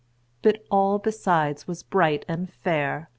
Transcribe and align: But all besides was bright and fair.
But 0.41 0.63
all 0.71 0.97
besides 0.97 1.67
was 1.67 1.83
bright 1.83 2.25
and 2.27 2.51
fair. 2.51 3.07